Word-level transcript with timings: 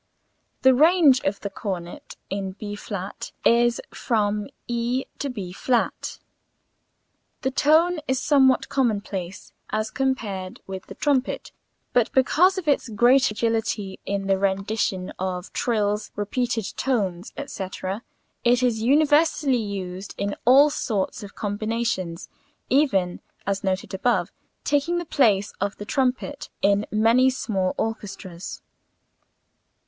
The 0.63 0.73
range 0.73 1.19
of 1.25 1.41
the 1.41 1.51
cornet 1.51 2.15
in 2.31 2.53
B[flat] 2.55 3.31
is 3.45 3.79
from 3.93 4.45
[Illustration: 4.47 4.49
e] 4.67 5.05
to 5.19 5.27
[Illustration: 5.27 5.33
b 5.33 5.53
flat'']. 5.53 6.17
The 7.43 7.51
tone 7.51 7.99
is 8.07 8.17
somewhat 8.19 8.67
commonplace 8.67 9.53
as 9.69 9.91
compared 9.91 10.59
with 10.65 10.87
the 10.87 10.95
trumpet, 10.95 11.51
but 11.93 12.11
because 12.13 12.57
of 12.57 12.67
its 12.67 12.89
great 12.89 13.29
agility 13.29 13.99
in 14.03 14.25
the 14.25 14.39
rendition 14.39 15.11
of 15.19 15.53
trills, 15.53 16.09
repeated 16.15 16.65
tones, 16.77 17.31
etc., 17.37 18.01
it 18.43 18.63
is 18.63 18.81
universally 18.81 19.61
used 19.61 20.15
in 20.17 20.35
all 20.45 20.71
sorts 20.71 21.21
of 21.21 21.35
combinations, 21.35 22.27
even 22.71 23.19
(as 23.45 23.63
noted 23.63 23.93
above) 23.93 24.31
taking 24.63 24.97
the 24.97 25.05
place 25.05 25.53
of 25.61 25.77
the 25.77 25.85
trumpet 25.85 26.49
in 26.63 26.87
many 26.89 27.29
small 27.29 27.75
orchestras. 27.77 28.63